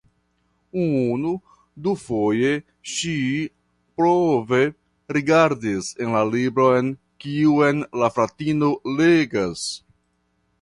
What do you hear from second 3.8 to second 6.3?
prove rigardis en la